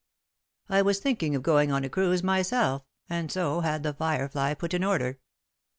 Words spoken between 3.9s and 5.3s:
Firefly put in order."